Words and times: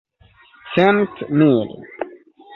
centmil 0.75 1.69